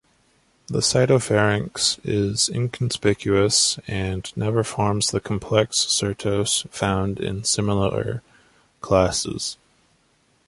[0.65, 8.23] The cytopharynx is inconspicuous and never forms the complex cyrtos found in similar
[8.79, 9.57] classes.